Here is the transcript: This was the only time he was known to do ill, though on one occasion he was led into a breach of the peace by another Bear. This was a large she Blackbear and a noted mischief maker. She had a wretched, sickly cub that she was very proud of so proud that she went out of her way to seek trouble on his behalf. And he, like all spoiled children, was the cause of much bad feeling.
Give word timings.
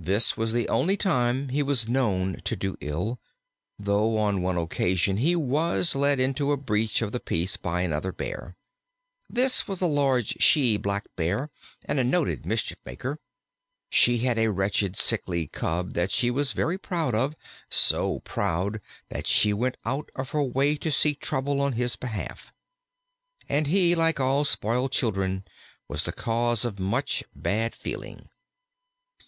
This 0.00 0.36
was 0.36 0.52
the 0.52 0.68
only 0.68 0.96
time 0.96 1.50
he 1.50 1.62
was 1.62 1.86
known 1.88 2.40
to 2.42 2.56
do 2.56 2.76
ill, 2.80 3.20
though 3.78 4.18
on 4.18 4.42
one 4.42 4.58
occasion 4.58 5.18
he 5.18 5.36
was 5.36 5.94
led 5.94 6.18
into 6.18 6.50
a 6.50 6.56
breach 6.56 7.02
of 7.02 7.12
the 7.12 7.20
peace 7.20 7.56
by 7.56 7.82
another 7.82 8.10
Bear. 8.10 8.56
This 9.30 9.68
was 9.68 9.80
a 9.80 9.86
large 9.86 10.38
she 10.42 10.76
Blackbear 10.76 11.50
and 11.84 12.00
a 12.00 12.02
noted 12.02 12.46
mischief 12.46 12.80
maker. 12.84 13.20
She 13.90 14.18
had 14.18 14.38
a 14.38 14.50
wretched, 14.50 14.96
sickly 14.96 15.46
cub 15.46 15.92
that 15.92 16.10
she 16.10 16.32
was 16.32 16.50
very 16.50 16.76
proud 16.76 17.14
of 17.14 17.36
so 17.70 18.18
proud 18.24 18.80
that 19.08 19.28
she 19.28 19.52
went 19.52 19.76
out 19.84 20.10
of 20.16 20.30
her 20.30 20.42
way 20.42 20.74
to 20.78 20.90
seek 20.90 21.20
trouble 21.20 21.60
on 21.60 21.74
his 21.74 21.94
behalf. 21.94 22.52
And 23.48 23.68
he, 23.68 23.94
like 23.94 24.18
all 24.18 24.44
spoiled 24.44 24.90
children, 24.90 25.44
was 25.86 26.02
the 26.06 26.12
cause 26.12 26.64
of 26.64 26.80
much 26.80 27.22
bad 27.36 27.76
feeling. 27.76 28.30